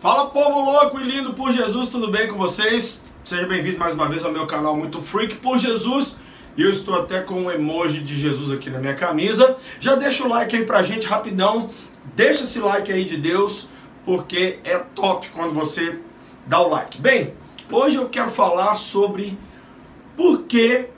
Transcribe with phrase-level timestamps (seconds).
[0.00, 3.02] Fala povo louco e lindo por Jesus, tudo bem com vocês?
[3.24, 6.16] Seja bem-vindo mais uma vez ao meu canal Muito Freak por Jesus.
[6.56, 9.56] E eu estou até com um emoji de Jesus aqui na minha camisa.
[9.80, 11.68] Já deixa o like aí pra gente rapidão.
[12.14, 13.68] Deixa esse like aí de Deus,
[14.04, 16.00] porque é top quando você
[16.46, 17.00] dá o like.
[17.00, 17.34] Bem,
[17.68, 19.36] hoje eu quero falar sobre
[20.16, 20.90] por que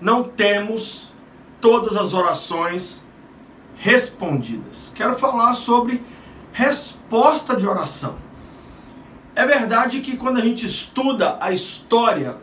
[0.00, 1.12] não temos
[1.60, 3.04] todas as orações
[3.76, 4.90] respondidas.
[4.94, 6.02] Quero falar sobre
[7.12, 8.16] resposta de oração.
[9.34, 12.38] É verdade que quando a gente estuda a história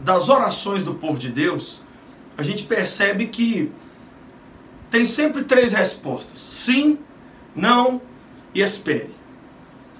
[0.00, 1.82] das orações do povo de Deus,
[2.34, 3.70] a gente percebe que
[4.90, 6.98] tem sempre três respostas: sim,
[7.54, 8.00] não
[8.54, 9.10] e espere.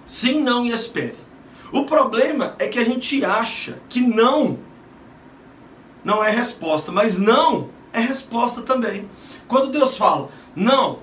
[0.06, 1.18] Sim, não e espere.
[1.70, 4.58] O problema é que a gente acha que não
[6.02, 9.06] não é resposta, mas não é resposta também.
[9.46, 11.00] Quando Deus fala não,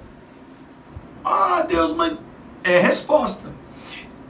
[1.24, 2.18] ah, Deus, mas
[2.66, 3.54] é resposta.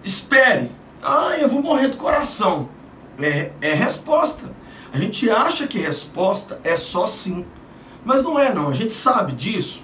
[0.03, 0.69] Espere.
[1.01, 2.69] Ah, eu vou morrer do coração.
[3.17, 4.53] É, é resposta.
[4.91, 7.45] A gente acha que resposta é só sim.
[8.03, 9.81] Mas não é não, a gente sabe disso.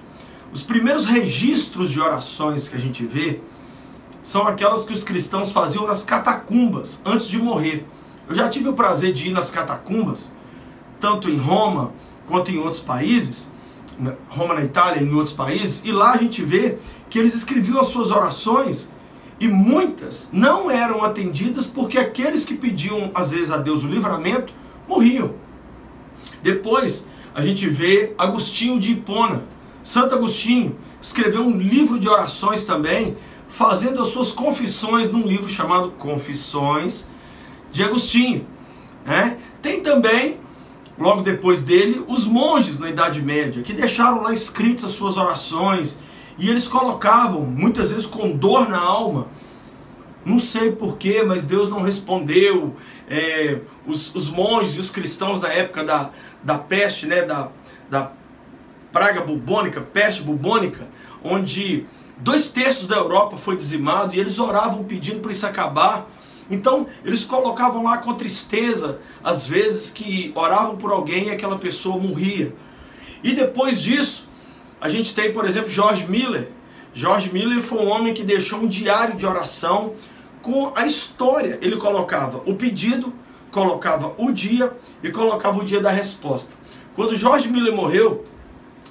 [0.53, 3.39] Os primeiros registros de orações que a gente vê
[4.21, 7.85] são aquelas que os cristãos faziam nas catacumbas antes de morrer.
[8.27, 10.31] Eu já tive o prazer de ir nas catacumbas,
[10.99, 11.91] tanto em Roma
[12.27, 13.49] quanto em outros países,
[14.29, 16.77] Roma na Itália e em outros países, e lá a gente vê
[17.09, 18.89] que eles escreviam as suas orações
[19.39, 24.53] e muitas não eram atendidas porque aqueles que pediam às vezes a Deus o livramento
[24.87, 25.33] morriam.
[26.41, 29.43] Depois a gente vê Agostinho de Hipona,
[29.83, 35.91] Santo Agostinho escreveu um livro de orações também, fazendo as suas confissões num livro chamado
[35.91, 37.09] Confissões
[37.71, 38.45] de Agostinho.
[39.05, 39.37] Né?
[39.61, 40.37] Tem também
[41.01, 45.97] logo depois dele, os monges na Idade Média, que deixaram lá escritas as suas orações,
[46.37, 49.27] e eles colocavam, muitas vezes com dor na alma,
[50.25, 52.75] não sei porquê, mas Deus não respondeu.
[53.09, 56.11] É, os, os, monges e os cristãos da época da,
[56.43, 57.49] da peste, né, da,
[57.89, 58.11] da
[58.91, 60.87] praga bubônica, peste bubônica,
[61.23, 61.85] onde
[62.17, 66.07] dois terços da Europa foi dizimado e eles oravam pedindo para isso acabar.
[66.51, 71.97] Então, eles colocavam lá com tristeza, às vezes que oravam por alguém e aquela pessoa
[71.97, 72.53] morria.
[73.23, 74.27] E depois disso,
[74.79, 76.49] a gente tem, por exemplo, George Miller.
[76.93, 79.93] George Miller foi um homem que deixou um diário de oração
[80.41, 81.57] com a história.
[81.61, 83.13] Ele colocava o pedido,
[83.49, 86.53] colocava o dia e colocava o dia da resposta.
[86.95, 88.25] Quando George Miller morreu,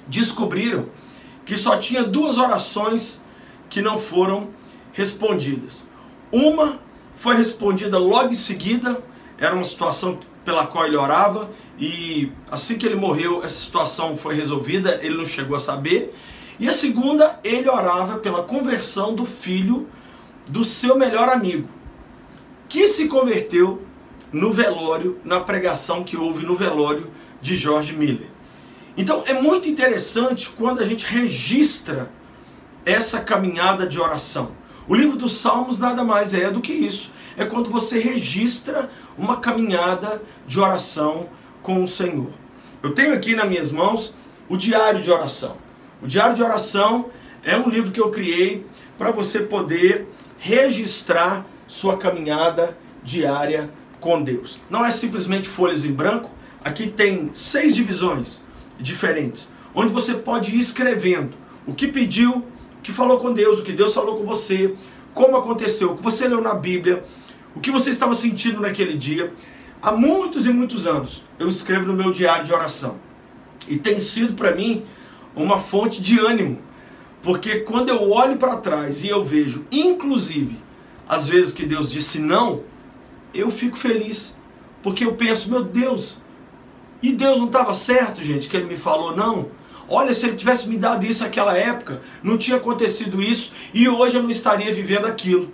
[0.07, 0.87] descobriram
[1.45, 3.21] que só tinha duas orações
[3.69, 4.49] que não foram
[4.93, 5.87] respondidas.
[6.31, 6.79] Uma
[7.21, 8.99] foi respondida logo em seguida,
[9.37, 14.33] era uma situação pela qual ele orava, e assim que ele morreu, essa situação foi
[14.33, 16.15] resolvida, ele não chegou a saber.
[16.59, 19.87] E a segunda, ele orava pela conversão do filho
[20.49, 21.69] do seu melhor amigo,
[22.67, 23.83] que se converteu
[24.33, 28.29] no velório, na pregação que houve no velório de George Miller.
[28.97, 32.11] Então é muito interessante quando a gente registra
[32.83, 34.59] essa caminhada de oração.
[34.87, 37.11] O livro dos Salmos nada mais é do que isso.
[37.37, 41.29] É quando você registra uma caminhada de oração
[41.61, 42.29] com o Senhor.
[42.81, 44.15] Eu tenho aqui nas minhas mãos
[44.49, 45.55] o diário de oração.
[46.01, 47.09] O diário de oração
[47.43, 48.65] é um livro que eu criei
[48.97, 53.69] para você poder registrar sua caminhada diária
[53.99, 54.59] com Deus.
[54.69, 56.31] Não é simplesmente folhas em branco.
[56.63, 58.43] Aqui tem seis divisões
[58.79, 62.45] diferentes, onde você pode ir escrevendo o que pediu,
[62.81, 64.75] que falou com Deus, o que Deus falou com você,
[65.13, 67.03] como aconteceu, o que você leu na Bíblia,
[67.55, 69.33] o que você estava sentindo naquele dia.
[69.81, 72.99] Há muitos e muitos anos eu escrevo no meu diário de oração.
[73.67, 74.83] E tem sido para mim
[75.35, 76.59] uma fonte de ânimo.
[77.21, 80.57] Porque quando eu olho para trás e eu vejo, inclusive,
[81.07, 82.63] as vezes que Deus disse não,
[83.33, 84.35] eu fico feliz.
[84.81, 86.21] Porque eu penso, meu Deus,
[87.01, 89.49] e Deus não estava certo, gente, que Ele me falou não?
[89.93, 94.15] Olha, se ele tivesse me dado isso naquela época, não tinha acontecido isso e hoje
[94.15, 95.51] eu não estaria vivendo aquilo.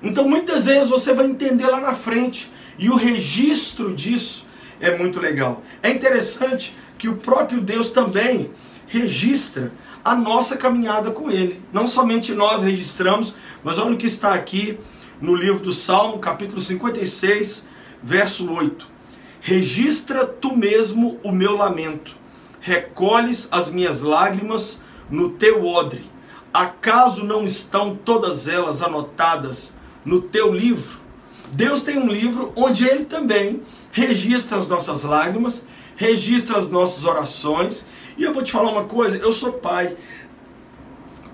[0.00, 2.48] Então muitas vezes você vai entender lá na frente
[2.78, 4.46] e o registro disso
[4.80, 5.64] é muito legal.
[5.82, 8.52] É interessante que o próprio Deus também
[8.86, 9.72] registra
[10.04, 11.60] a nossa caminhada com Ele.
[11.72, 14.78] Não somente nós registramos, mas olha o que está aqui
[15.20, 17.66] no livro do Salmo, capítulo 56,
[18.00, 18.86] verso 8.
[19.40, 22.25] Registra tu mesmo o meu lamento
[22.66, 26.04] recolhes as minhas lágrimas no teu odre.
[26.52, 29.72] Acaso não estão todas elas anotadas
[30.04, 30.98] no teu livro?
[31.52, 35.64] Deus tem um livro onde ele também registra as nossas lágrimas,
[35.94, 37.86] registra as nossas orações.
[38.18, 39.96] E eu vou te falar uma coisa, eu sou pai.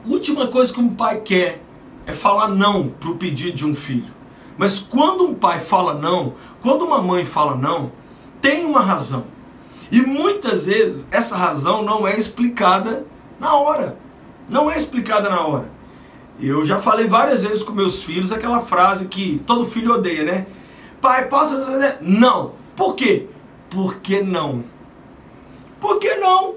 [0.04, 1.62] Última coisa que um pai quer
[2.04, 4.12] é falar não para o pedido de um filho.
[4.58, 7.90] Mas quando um pai fala não, quando uma mãe fala não,
[8.38, 9.24] tem uma razão.
[9.92, 13.04] E muitas vezes essa razão não é explicada
[13.38, 13.98] na hora.
[14.48, 15.70] Não é explicada na hora.
[16.40, 20.46] Eu já falei várias vezes com meus filhos aquela frase que todo filho odeia, né?
[20.98, 21.98] Pai, fazer?
[22.00, 22.54] Não.
[22.74, 23.26] Por quê?
[23.68, 24.64] Por que não?
[25.78, 26.54] Por que não?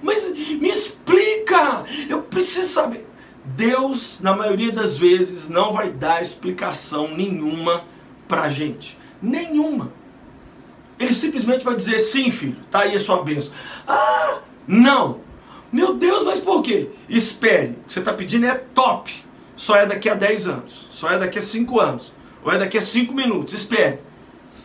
[0.00, 1.84] Mas me explica!
[2.08, 3.08] Eu preciso saber.
[3.44, 7.82] Deus, na maioria das vezes, não vai dar explicação nenhuma
[8.28, 8.96] pra gente.
[9.20, 9.97] Nenhuma.
[10.98, 13.52] Ele simplesmente vai dizer: sim, filho, tá aí a sua bênção.
[13.86, 15.20] Ah, não.
[15.70, 16.88] Meu Deus, mas por quê?
[17.08, 17.72] Espere.
[17.72, 19.12] O que você está pedindo é top.
[19.54, 20.86] Só é daqui a 10 anos.
[20.90, 22.12] Só é daqui a 5 anos.
[22.42, 23.52] Ou é daqui a 5 minutos.
[23.52, 23.98] Espere.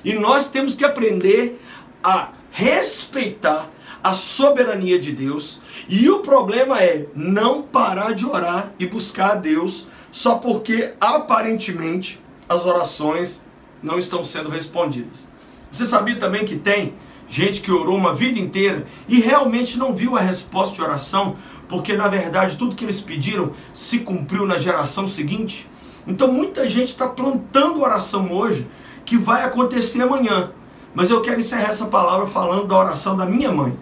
[0.04, 1.60] E nós temos que aprender
[2.04, 3.70] a respeitar
[4.04, 5.62] a soberania de Deus.
[5.90, 12.22] E o problema é não parar de orar e buscar a Deus só porque aparentemente
[12.48, 13.42] as orações
[13.82, 15.28] não estão sendo respondidas.
[15.74, 16.94] Você sabia também que tem
[17.28, 21.36] gente que orou uma vida inteira e realmente não viu a resposta de oração,
[21.68, 25.68] porque na verdade tudo que eles pediram se cumpriu na geração seguinte?
[26.06, 28.68] Então muita gente está plantando oração hoje
[29.04, 30.52] que vai acontecer amanhã.
[30.94, 33.76] Mas eu quero encerrar essa palavra falando da oração da minha mãe.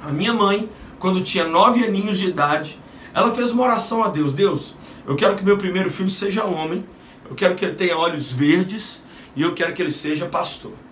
[0.00, 0.70] A minha mãe,
[1.00, 2.80] quando tinha nove aninhos de idade,
[3.12, 4.32] ela fez uma oração a Deus.
[4.32, 6.84] Deus, eu quero que meu primeiro filho seja homem,
[7.28, 9.02] eu quero que ele tenha olhos verdes
[9.34, 10.85] e eu quero que ele seja pastor.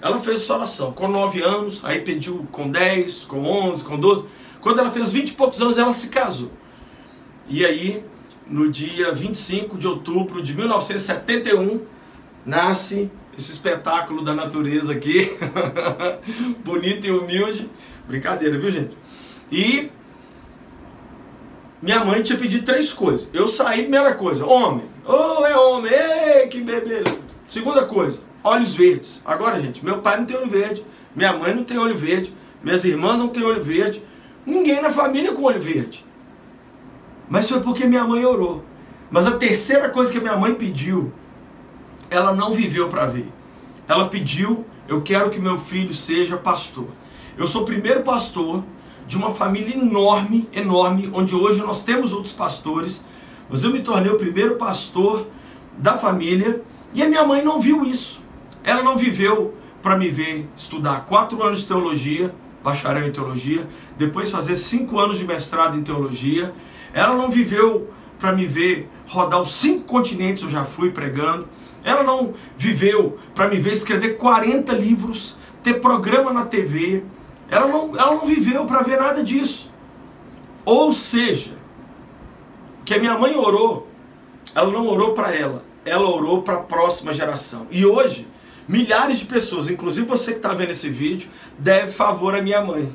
[0.00, 4.26] Ela fez essa oração com 9 anos, aí pediu com 10, com 11, com 12.
[4.60, 6.50] Quando ela fez 20 e poucos anos, ela se casou.
[7.48, 8.04] E aí,
[8.46, 11.82] no dia 25 de outubro de 1971,
[12.44, 15.36] nasce esse espetáculo da natureza aqui,
[16.64, 17.70] bonito e humilde.
[18.06, 18.96] Brincadeira, viu, gente?
[19.50, 19.90] E
[21.82, 23.28] minha mãe tinha pedido três coisas.
[23.32, 24.84] Eu saí, primeira coisa, homem.
[25.06, 27.02] Oh, é homem, ei, que bebê.
[27.48, 29.22] Segunda coisa, olhos verdes.
[29.24, 30.84] Agora, gente, meu pai não tem olho verde,
[31.14, 34.02] minha mãe não tem olho verde, minhas irmãs não têm olho verde,
[34.44, 36.04] ninguém na família com olho verde.
[37.28, 38.64] Mas foi porque minha mãe orou.
[39.10, 41.12] Mas a terceira coisa que minha mãe pediu,
[42.08, 43.28] ela não viveu para ver.
[43.88, 46.88] Ela pediu: Eu quero que meu filho seja pastor.
[47.36, 48.62] Eu sou o primeiro pastor
[49.06, 53.04] de uma família enorme, enorme, onde hoje nós temos outros pastores,
[53.48, 55.26] mas eu me tornei o primeiro pastor
[55.76, 56.62] da família
[56.94, 58.19] e a minha mãe não viu isso.
[58.64, 63.66] Ela não viveu para me ver estudar quatro anos de teologia, bacharel em teologia,
[63.96, 66.52] depois fazer cinco anos de mestrado em teologia.
[66.92, 71.48] Ela não viveu para me ver rodar os cinco continentes, eu já fui pregando.
[71.82, 77.02] Ela não viveu para me ver escrever 40 livros, ter programa na TV.
[77.48, 79.72] Ela não, ela não viveu para ver nada disso.
[80.64, 81.52] Ou seja,
[82.84, 83.88] que a minha mãe orou,
[84.54, 87.66] ela não orou para ela, ela orou para a próxima geração.
[87.70, 88.28] E hoje,
[88.70, 91.28] Milhares de pessoas, inclusive você que está vendo esse vídeo,
[91.58, 92.88] deve favor à minha mãe.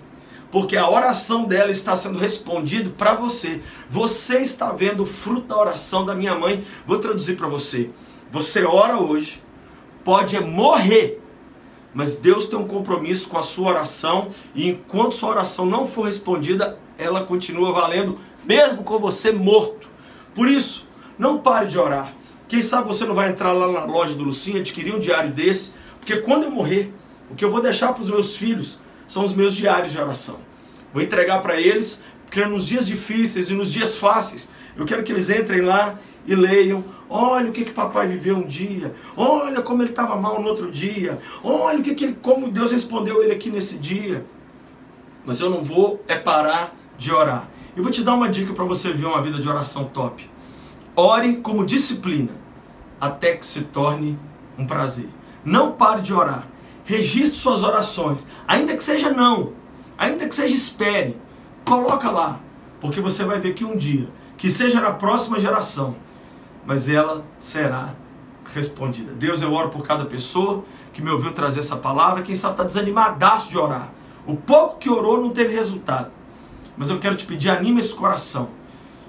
[0.50, 3.60] Porque a oração dela está sendo respondida para você.
[3.90, 6.66] Você está vendo o fruto da oração da minha mãe.
[6.88, 7.90] Vou traduzir para você.
[8.32, 9.44] Você ora hoje,
[10.02, 11.22] pode morrer,
[11.94, 16.06] mas Deus tem um compromisso com a sua oração e enquanto sua oração não for
[16.06, 19.90] respondida, ela continua valendo, mesmo com você morto.
[20.34, 20.88] Por isso,
[21.20, 22.14] não pare de orar.
[22.48, 25.72] Quem sabe você não vai entrar lá na loja do Lucinho, adquirir um diário desse,
[26.00, 26.94] porque quando eu morrer,
[27.32, 30.40] o que eu vou deixar para os meus filhos são os meus diários de oração.
[30.94, 35.12] Vou entregar para eles, porque nos dias difíceis e nos dias fáceis, eu quero que
[35.12, 36.84] eles entrem lá e leiam.
[37.10, 38.94] Olha o que, que papai viveu um dia.
[39.16, 41.20] Olha como ele estava mal no outro dia.
[41.44, 44.26] Olha o que, que ele, como Deus respondeu ele aqui nesse dia.
[45.26, 47.50] Mas eu não vou é parar de orar.
[47.76, 50.30] E vou te dar uma dica para você ver uma vida de oração top.
[50.96, 52.32] Ore como disciplina,
[53.00, 54.18] até que se torne
[54.58, 55.10] um prazer.
[55.44, 56.48] Não pare de orar.
[56.86, 59.54] Registre suas orações, ainda que seja não,
[59.98, 61.18] ainda que seja espere.
[61.64, 62.40] Coloca lá,
[62.80, 65.96] porque você vai ver que um dia, que seja na próxima geração,
[66.66, 67.96] mas ela será
[68.54, 69.14] respondida.
[69.14, 72.64] Deus, eu oro por cada pessoa que me ouviu trazer essa palavra, quem sabe está
[72.64, 73.92] desanimadaço de orar.
[74.28, 76.12] O pouco que orou não teve resultado.
[76.78, 78.50] Mas eu quero te pedir, anime esse coração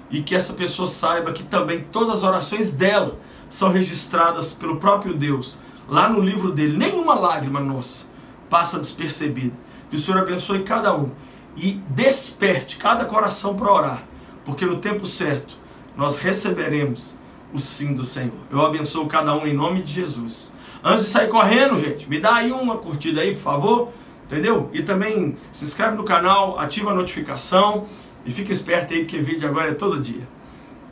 [0.09, 3.17] e que essa pessoa saiba que também todas as orações dela
[3.49, 6.77] são registradas pelo próprio Deus, lá no livro dele.
[6.77, 8.05] Nenhuma lágrima nossa
[8.49, 9.55] passa despercebida.
[9.89, 11.11] Que o Senhor abençoe cada um
[11.55, 14.03] e desperte cada coração para orar,
[14.45, 15.57] porque no tempo certo
[15.95, 17.15] nós receberemos
[17.53, 18.33] o sim do Senhor.
[18.51, 20.53] Eu abençoo cada um em nome de Jesus.
[20.83, 23.89] Antes de sair correndo, gente, me dá aí uma curtida aí, por favor.
[24.25, 24.69] Entendeu?
[24.73, 27.85] E também se inscreve no canal, ativa a notificação
[28.25, 30.27] e fica esperto aí, porque vídeo agora é todo dia.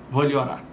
[0.09, 0.63] Vou lhe orar.